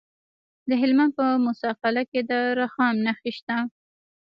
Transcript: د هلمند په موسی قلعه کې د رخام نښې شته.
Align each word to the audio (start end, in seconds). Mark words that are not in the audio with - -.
د 0.69 0.71
هلمند 0.81 1.11
په 1.17 1.25
موسی 1.43 1.69
قلعه 1.81 2.03
کې 2.11 2.21
د 2.29 2.31
رخام 2.61 2.93
نښې 3.05 3.31
شته. 3.37 3.57